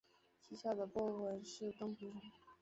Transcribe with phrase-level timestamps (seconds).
[0.41, 2.19] 其下的波纹是东平湖。